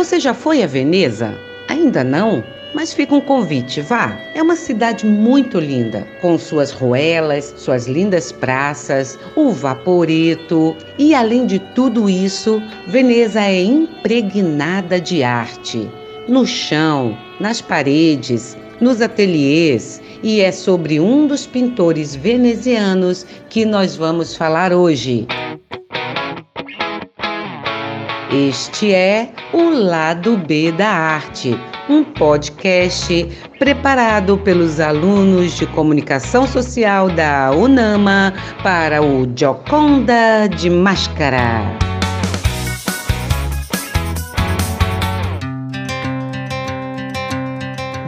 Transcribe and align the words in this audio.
Você 0.00 0.18
já 0.18 0.32
foi 0.32 0.62
a 0.62 0.66
Veneza? 0.66 1.38
Ainda 1.68 2.02
não? 2.02 2.42
Mas 2.74 2.90
fica 2.90 3.14
um 3.14 3.20
convite, 3.20 3.82
vá. 3.82 4.18
É 4.34 4.42
uma 4.42 4.56
cidade 4.56 5.04
muito 5.04 5.60
linda, 5.60 6.08
com 6.22 6.38
suas 6.38 6.70
ruelas, 6.70 7.52
suas 7.58 7.86
lindas 7.86 8.32
praças, 8.32 9.18
o 9.36 9.50
vaporeto. 9.50 10.74
E 10.98 11.14
além 11.14 11.44
de 11.44 11.58
tudo 11.58 12.08
isso, 12.08 12.62
Veneza 12.86 13.42
é 13.42 13.62
impregnada 13.62 14.98
de 14.98 15.22
arte. 15.22 15.86
No 16.26 16.46
chão, 16.46 17.14
nas 17.38 17.60
paredes, 17.60 18.56
nos 18.80 19.02
ateliês, 19.02 20.00
e 20.22 20.40
é 20.40 20.50
sobre 20.50 20.98
um 20.98 21.26
dos 21.26 21.46
pintores 21.46 22.14
venezianos 22.14 23.26
que 23.50 23.66
nós 23.66 23.96
vamos 23.96 24.34
falar 24.34 24.72
hoje. 24.72 25.26
Este 28.32 28.94
é 28.94 29.28
o 29.52 29.70
Lado 29.70 30.36
B 30.36 30.70
da 30.70 30.88
Arte, 30.88 31.58
um 31.88 32.04
podcast 32.04 33.28
preparado 33.58 34.38
pelos 34.38 34.78
alunos 34.78 35.56
de 35.56 35.66
comunicação 35.66 36.46
social 36.46 37.10
da 37.10 37.50
UNAMA 37.50 38.32
para 38.62 39.02
o 39.02 39.28
Gioconda 39.34 40.46
de 40.46 40.70
Máscara. 40.70 41.89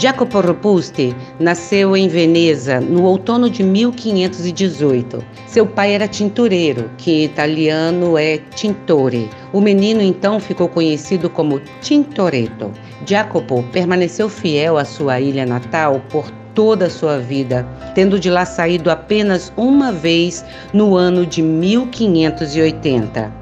Jacopo 0.00 0.40
Ropusti 0.40 1.14
nasceu 1.38 1.94
em 1.94 2.08
Veneza 2.08 2.80
no 2.80 3.04
outono 3.04 3.50
de 3.50 3.62
1518. 3.62 5.22
Seu 5.46 5.66
pai 5.66 5.92
era 5.92 6.08
tintureiro, 6.08 6.90
que 6.96 7.10
em 7.10 7.24
italiano 7.24 8.16
é 8.16 8.38
tintore. 8.38 9.28
O 9.52 9.60
menino 9.60 10.00
então 10.00 10.40
ficou 10.40 10.70
conhecido 10.70 11.28
como 11.28 11.60
Tintoretto. 11.82 12.72
Jacopo 13.04 13.62
permaneceu 13.64 14.30
fiel 14.30 14.78
à 14.78 14.86
sua 14.86 15.20
ilha 15.20 15.44
natal 15.44 16.00
por 16.08 16.30
toda 16.54 16.86
a 16.86 16.90
sua 16.90 17.18
vida, 17.18 17.68
tendo 17.94 18.18
de 18.18 18.30
lá 18.30 18.46
saído 18.46 18.90
apenas 18.90 19.52
uma 19.54 19.92
vez 19.92 20.42
no 20.72 20.96
ano 20.96 21.26
de 21.26 21.42
1580. 21.42 23.39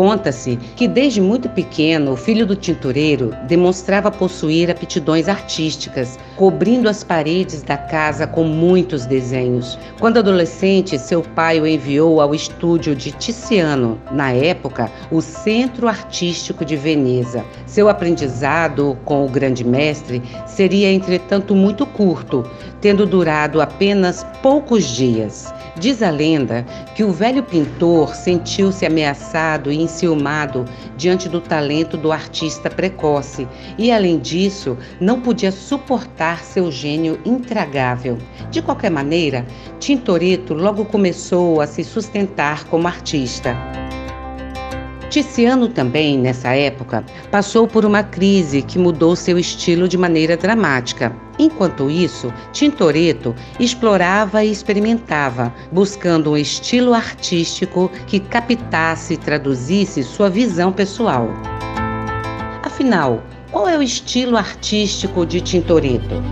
Conta-se 0.00 0.56
que 0.76 0.88
desde 0.88 1.20
muito 1.20 1.46
pequeno 1.50 2.12
o 2.12 2.16
filho 2.16 2.46
do 2.46 2.56
tintureiro 2.56 3.34
demonstrava 3.46 4.10
possuir 4.10 4.70
aptidões 4.70 5.28
artísticas, 5.28 6.18
cobrindo 6.36 6.88
as 6.88 7.04
paredes 7.04 7.62
da 7.62 7.76
casa 7.76 8.26
com 8.26 8.44
muitos 8.44 9.04
desenhos. 9.04 9.78
Quando 9.98 10.16
adolescente, 10.16 10.98
seu 10.98 11.20
pai 11.20 11.60
o 11.60 11.66
enviou 11.66 12.18
ao 12.18 12.34
estúdio 12.34 12.96
de 12.96 13.12
Tiziano, 13.12 14.00
na 14.10 14.32
época, 14.32 14.90
o 15.10 15.20
Centro 15.20 15.86
Artístico 15.86 16.64
de 16.64 16.76
Veneza. 16.76 17.44
Seu 17.66 17.86
aprendizado 17.86 18.96
com 19.04 19.26
o 19.26 19.28
grande 19.28 19.64
mestre 19.64 20.22
seria, 20.46 20.90
entretanto, 20.90 21.54
muito 21.54 21.84
curto, 21.84 22.42
tendo 22.80 23.04
durado 23.04 23.60
apenas 23.60 24.24
poucos 24.42 24.84
dias. 24.84 25.52
Diz 25.78 26.02
a 26.02 26.10
lenda 26.10 26.64
que 26.94 27.04
o 27.04 27.12
velho 27.12 27.42
pintor 27.42 28.14
sentiu-se 28.14 28.84
ameaçado 28.84 29.70
e 29.70 29.80
enciumado 29.90 30.64
diante 30.96 31.28
do 31.28 31.40
talento 31.40 31.96
do 31.96 32.12
artista 32.12 32.70
precoce 32.70 33.46
e, 33.76 33.90
além 33.90 34.18
disso, 34.18 34.78
não 35.00 35.20
podia 35.20 35.50
suportar 35.50 36.44
seu 36.44 36.70
gênio 36.70 37.20
intragável. 37.24 38.16
De 38.50 38.62
qualquer 38.62 38.90
maneira, 38.90 39.44
Tintoretto 39.80 40.54
logo 40.54 40.84
começou 40.84 41.60
a 41.60 41.66
se 41.66 41.82
sustentar 41.82 42.64
como 42.64 42.86
artista. 42.86 43.56
Tiziano 45.10 45.66
também, 45.66 46.16
nessa 46.16 46.54
época, 46.54 47.04
passou 47.32 47.66
por 47.66 47.84
uma 47.84 48.00
crise 48.00 48.62
que 48.62 48.78
mudou 48.78 49.16
seu 49.16 49.36
estilo 49.40 49.88
de 49.88 49.98
maneira 49.98 50.36
dramática. 50.36 51.12
Enquanto 51.36 51.90
isso, 51.90 52.32
Tintoretto 52.52 53.34
explorava 53.58 54.44
e 54.44 54.52
experimentava, 54.52 55.52
buscando 55.72 56.30
um 56.30 56.36
estilo 56.36 56.94
artístico 56.94 57.90
que 58.06 58.20
captasse 58.20 59.14
e 59.14 59.16
traduzisse 59.16 60.04
sua 60.04 60.30
visão 60.30 60.72
pessoal. 60.72 61.28
Afinal, 62.62 63.20
qual 63.50 63.68
é 63.68 63.76
o 63.76 63.82
estilo 63.82 64.36
artístico 64.36 65.26
de 65.26 65.40
Tintoretto? 65.40 66.22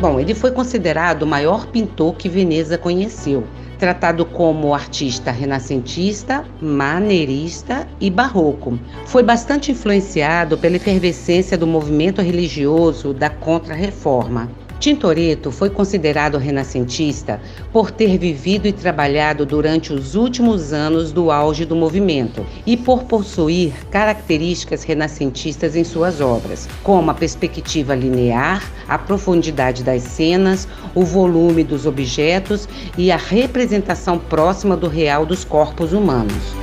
Bom, 0.00 0.18
ele 0.18 0.34
foi 0.34 0.50
considerado 0.50 1.24
o 1.24 1.26
maior 1.26 1.66
pintor 1.66 2.14
que 2.14 2.26
Veneza 2.26 2.78
conheceu 2.78 3.44
tratado 3.80 4.26
como 4.26 4.74
artista 4.74 5.30
renascentista, 5.30 6.44
maneirista 6.60 7.88
e 7.98 8.10
barroco. 8.10 8.78
Foi 9.06 9.22
bastante 9.22 9.72
influenciado 9.72 10.58
pela 10.58 10.76
efervescência 10.76 11.56
do 11.56 11.66
movimento 11.66 12.20
religioso 12.20 13.14
da 13.14 13.30
Contra-Reforma. 13.30 14.50
Tintoretto 14.80 15.52
foi 15.52 15.68
considerado 15.68 16.38
renascentista 16.38 17.38
por 17.70 17.90
ter 17.90 18.16
vivido 18.16 18.66
e 18.66 18.72
trabalhado 18.72 19.44
durante 19.44 19.92
os 19.92 20.14
últimos 20.14 20.72
anos 20.72 21.12
do 21.12 21.30
auge 21.30 21.66
do 21.66 21.76
movimento 21.76 22.46
e 22.64 22.78
por 22.78 23.04
possuir 23.04 23.74
características 23.90 24.82
renascentistas 24.82 25.76
em 25.76 25.84
suas 25.84 26.22
obras, 26.22 26.66
como 26.82 27.10
a 27.10 27.14
perspectiva 27.14 27.94
linear, 27.94 28.72
a 28.88 28.96
profundidade 28.96 29.84
das 29.84 30.02
cenas, 30.02 30.66
o 30.94 31.04
volume 31.04 31.62
dos 31.62 31.84
objetos 31.84 32.66
e 32.96 33.12
a 33.12 33.18
representação 33.18 34.18
próxima 34.18 34.78
do 34.78 34.88
real 34.88 35.26
dos 35.26 35.44
corpos 35.44 35.92
humanos. 35.92 36.54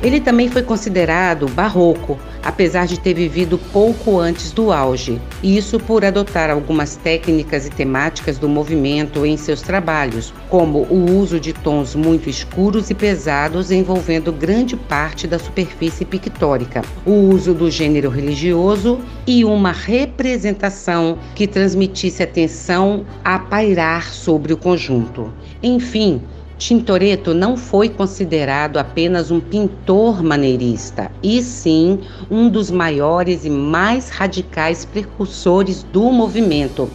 Ele 0.00 0.20
também 0.20 0.48
foi 0.48 0.62
considerado 0.62 1.48
barroco, 1.48 2.16
apesar 2.42 2.86
de 2.86 2.98
ter 2.98 3.14
vivido 3.14 3.58
pouco 3.72 4.18
antes 4.18 4.52
do 4.52 4.72
auge, 4.72 5.20
isso 5.42 5.78
por 5.78 6.04
adotar 6.04 6.50
algumas 6.50 6.96
técnicas 6.96 7.66
e 7.66 7.70
temáticas 7.70 8.38
do 8.38 8.48
movimento 8.48 9.24
em 9.26 9.36
seus 9.36 9.62
trabalhos, 9.62 10.32
como 10.48 10.80
o 10.90 11.18
uso 11.18 11.38
de 11.38 11.52
tons 11.52 11.94
muito 11.94 12.28
escuros 12.28 12.90
e 12.90 12.94
pesados 12.94 13.70
envolvendo 13.70 14.32
grande 14.32 14.76
parte 14.76 15.26
da 15.26 15.38
superfície 15.38 16.04
pictórica, 16.04 16.82
o 17.04 17.12
uso 17.12 17.54
do 17.54 17.70
gênero 17.70 18.10
religioso 18.10 18.98
e 19.26 19.44
uma 19.44 19.72
representação 19.72 21.18
que 21.34 21.46
transmitisse 21.46 22.22
atenção 22.22 23.04
a 23.24 23.38
pairar 23.38 24.12
sobre 24.12 24.52
o 24.52 24.56
conjunto. 24.56 25.32
Enfim, 25.62 26.22
Tintoretto 26.60 27.32
não 27.32 27.56
foi 27.56 27.88
considerado 27.88 28.76
apenas 28.76 29.30
um 29.30 29.40
pintor 29.40 30.22
maneirista, 30.22 31.10
e 31.22 31.42
sim 31.42 32.00
um 32.30 32.50
dos 32.50 32.70
maiores 32.70 33.46
e 33.46 33.50
mais 33.50 34.10
radicais 34.10 34.84
precursores 34.84 35.82
do 35.84 36.12
movimento. 36.12 36.90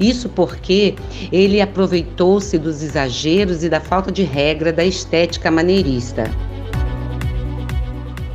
Isso 0.00 0.28
porque 0.28 0.96
ele 1.30 1.60
aproveitou-se 1.60 2.58
dos 2.58 2.82
exageros 2.82 3.62
e 3.62 3.68
da 3.68 3.80
falta 3.80 4.10
de 4.10 4.24
regra 4.24 4.72
da 4.72 4.84
estética 4.84 5.48
maneirista. 5.48 6.28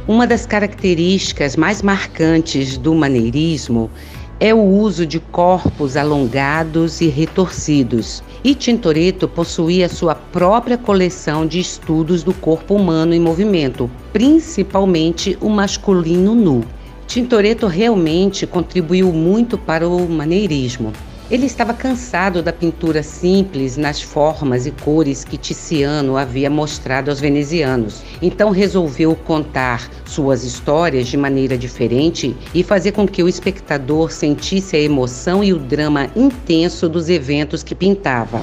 Uma 0.08 0.26
das 0.26 0.46
características 0.46 1.58
mais 1.58 1.82
marcantes 1.82 2.78
do 2.78 2.96
maneirismo 2.96 3.92
é 4.40 4.54
o 4.54 4.64
uso 4.64 5.06
de 5.06 5.20
corpos 5.20 5.98
alongados 5.98 7.02
e 7.02 7.08
retorcidos. 7.08 8.24
E 8.42 8.56
Tintoretto 8.56 9.28
possuía 9.28 9.90
sua 9.90 10.16
própria 10.16 10.78
coleção 10.78 11.46
de 11.46 11.60
estudos 11.60 12.24
do 12.24 12.34
corpo 12.34 12.76
humano 12.76 13.14
em 13.14 13.20
movimento, 13.20 13.92
principalmente 14.14 15.38
o 15.42 15.50
masculino 15.50 16.34
nu. 16.34 16.64
Tintoretto 17.06 17.68
realmente 17.68 18.48
contribuiu 18.48 19.12
muito 19.12 19.58
para 19.58 19.88
o 19.90 20.08
maneirismo. 20.08 20.94
Ele 21.32 21.46
estava 21.46 21.76
cansado 21.76 22.42
da 22.42 22.52
pintura 22.52 23.04
simples 23.04 23.78
nas 23.78 24.02
formas 24.02 24.66
e 24.66 24.72
cores 24.72 25.24
que 25.24 25.38
Tiziano 25.38 26.18
havia 26.18 26.50
mostrado 26.50 27.12
aos 27.12 27.20
venezianos. 27.20 28.02
Então 28.20 28.50
resolveu 28.50 29.16
contar 29.16 29.92
suas 30.06 30.44
histórias 30.44 31.08
de 31.08 31.16
maneira 31.16 31.56
diferente 31.56 32.36
e 32.52 32.64
fazer 32.64 32.94
com 32.94 33.08
que 33.08 33.22
o 33.22 33.30
espectador 33.30 34.12
sentisse 34.12 34.76
a 34.76 34.80
emoção 34.80 35.44
e 35.44 35.54
o 35.54 35.60
drama 35.60 36.10
intenso 36.16 36.90
dos 36.90 37.10
eventos 37.10 37.62
que 37.62 37.76
pintava. 37.76 38.42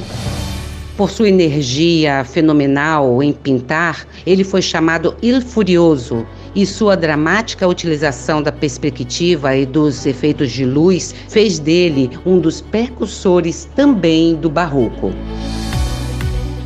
Por 0.96 1.10
sua 1.10 1.28
energia 1.28 2.24
fenomenal 2.24 3.20
em 3.20 3.32
pintar, 3.32 4.06
ele 4.24 4.44
foi 4.44 4.62
chamado 4.62 5.16
Il 5.20 5.42
Furioso 5.42 6.24
e 6.56 6.64
sua 6.64 6.96
dramática 6.96 7.68
utilização 7.68 8.42
da 8.42 8.50
perspectiva 8.50 9.54
e 9.54 9.66
dos 9.66 10.06
efeitos 10.06 10.50
de 10.50 10.64
luz 10.64 11.14
fez 11.28 11.58
dele 11.58 12.10
um 12.24 12.38
dos 12.40 12.62
percussores 12.62 13.68
também 13.76 14.34
do 14.34 14.48
barroco. 14.48 15.12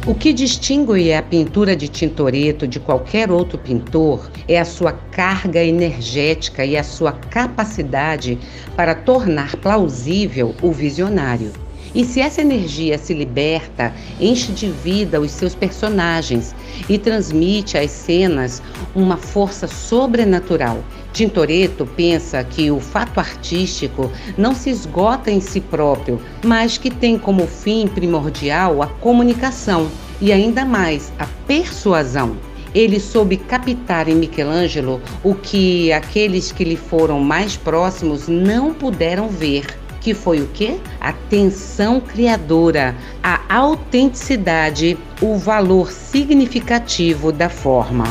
O 0.07 0.15
que 0.15 0.33
distingue 0.33 1.13
a 1.13 1.23
pintura 1.23 1.75
de 1.75 1.89
Tintoretto 1.89 2.69
de 2.69 2.79
qualquer 2.79 3.33
outro 3.33 3.59
pintor 3.59 4.31
é 4.47 4.59
a 4.59 4.65
sua 4.65 4.93
carga 4.93 5.63
energética 5.63 6.65
e 6.65 6.77
a 6.77 6.85
sua 6.85 7.13
capacidade 7.13 8.39
para 8.77 8.95
tornar 8.95 9.57
plausível 9.57 10.55
o 10.63 10.71
visionário. 10.71 11.53
E 11.95 12.05
se 12.05 12.21
essa 12.21 12.41
energia 12.41 12.97
se 12.99 13.13
liberta, 13.13 13.93
enche 14.21 14.53
de 14.53 14.71
vida 14.71 15.21
os 15.21 15.33
seus 15.33 15.55
personagens 15.55 16.55
e 16.89 16.97
transmite 16.97 17.77
às 17.77 17.91
cenas 17.91 18.63
uma 18.95 19.17
força 19.17 19.67
sobrenatural. 19.67 20.85
Tintoretto 21.13 21.85
pensa 21.85 22.45
que 22.45 22.71
o 22.71 22.79
fato 22.79 23.19
artístico 23.19 24.11
não 24.39 24.55
se 24.55 24.71
esgota 24.71 25.31
em 25.31 25.41
si 25.41 25.61
próprio, 25.61 26.21
mas 26.45 26.79
que 26.79 26.91
tem 26.91 27.19
como 27.19 27.47
fim 27.47 27.89
primordial 27.89 28.83
a 28.83 28.87
comunicação 28.87 29.91
e 30.21 30.33
ainda 30.33 30.65
mais 30.65 31.13
a 31.19 31.27
persuasão. 31.47 32.37
Ele 32.73 33.01
soube 33.01 33.37
captar 33.37 34.09
em 34.09 34.15
Michelangelo 34.15 35.01
o 35.25 35.35
que 35.35 35.93
aqueles 35.93 36.53
que 36.53 36.63
lhe 36.63 36.77
foram 36.77 37.19
mais 37.19 37.57
próximos 37.57 38.29
não 38.29 38.73
puderam 38.73 39.29
ver 39.29 39.80
que 40.01 40.15
foi 40.15 40.41
o 40.41 40.49
quê? 40.49 40.79
A 41.01 41.13
tensão 41.13 42.01
criadora, 42.01 42.95
a 43.23 43.41
autenticidade, 43.55 44.99
o 45.21 45.37
valor 45.37 45.91
significativo 45.91 47.31
da 47.31 47.49
forma. 47.49 48.05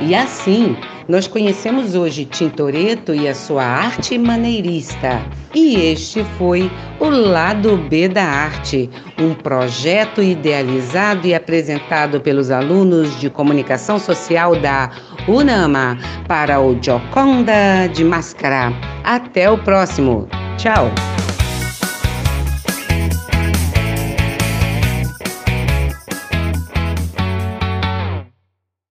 E 0.00 0.14
assim, 0.14 0.76
nós 1.08 1.26
conhecemos 1.26 1.94
hoje 1.94 2.24
Tintoretto 2.24 3.14
e 3.14 3.28
a 3.28 3.34
sua 3.34 3.64
arte 3.64 4.18
maneirista. 4.18 5.24
E 5.54 5.76
este 5.76 6.24
foi 6.36 6.70
o 6.98 7.08
Lado 7.08 7.76
B 7.76 8.08
da 8.08 8.24
Arte, 8.24 8.90
um 9.18 9.32
projeto 9.32 10.22
idealizado 10.22 11.26
e 11.26 11.34
apresentado 11.34 12.20
pelos 12.20 12.50
alunos 12.50 13.18
de 13.18 13.30
comunicação 13.30 13.98
social 13.98 14.56
da 14.56 14.90
UNAMA 15.28 15.98
para 16.28 16.60
o 16.60 16.78
Joconda 16.80 17.88
de 17.88 18.04
Máscara. 18.04 18.72
Até 19.04 19.50
o 19.50 19.58
próximo. 19.58 20.28
Tchau! 20.56 20.90